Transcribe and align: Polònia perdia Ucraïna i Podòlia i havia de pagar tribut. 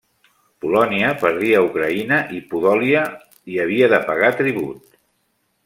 Polònia 0.63 1.11
perdia 1.23 1.59
Ucraïna 1.65 2.19
i 2.37 2.41
Podòlia 2.55 3.05
i 3.55 3.61
havia 3.65 3.91
de 3.95 4.01
pagar 4.09 4.33
tribut. 4.43 4.85